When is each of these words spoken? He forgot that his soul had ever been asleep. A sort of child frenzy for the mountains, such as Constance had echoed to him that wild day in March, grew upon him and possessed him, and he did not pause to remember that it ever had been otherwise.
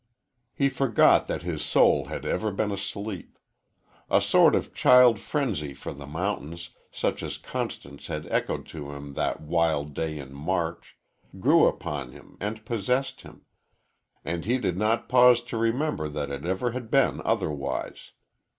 He 0.55 0.67
forgot 0.67 1.27
that 1.27 1.43
his 1.43 1.61
soul 1.61 2.05
had 2.05 2.25
ever 2.25 2.51
been 2.51 2.71
asleep. 2.71 3.37
A 4.09 4.19
sort 4.19 4.55
of 4.55 4.73
child 4.73 5.19
frenzy 5.19 5.75
for 5.75 5.93
the 5.93 6.07
mountains, 6.07 6.71
such 6.91 7.21
as 7.21 7.37
Constance 7.37 8.07
had 8.07 8.25
echoed 8.31 8.65
to 8.69 8.93
him 8.93 9.13
that 9.13 9.41
wild 9.41 9.93
day 9.93 10.17
in 10.17 10.33
March, 10.33 10.97
grew 11.39 11.67
upon 11.67 12.13
him 12.13 12.35
and 12.39 12.65
possessed 12.65 13.21
him, 13.21 13.45
and 14.25 14.43
he 14.43 14.57
did 14.57 14.75
not 14.75 15.07
pause 15.07 15.39
to 15.43 15.55
remember 15.57 16.09
that 16.09 16.31
it 16.31 16.45
ever 16.45 16.71
had 16.71 16.89
been 16.89 17.21
otherwise. 17.23 18.09